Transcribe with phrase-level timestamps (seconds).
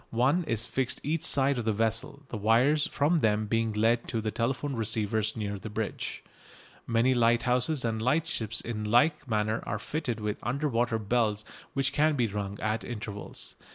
[0.09, 4.19] One is fixed each side of the vessel, the wires from them being led to
[4.31, 6.23] telephone receivers near the bridge.
[6.87, 11.45] Many lighthouses and lightships in like manner are fitted with under water bells
[11.75, 13.53] which can be rung at intervals.